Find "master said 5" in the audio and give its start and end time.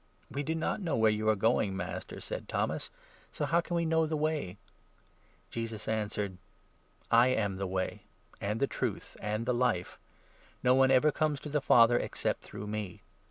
1.77-2.47